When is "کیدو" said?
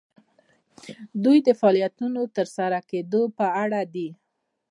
2.89-3.21